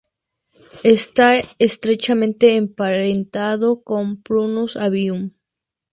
[0.83, 5.29] Está estrechamente emparentado con "Prunus avium".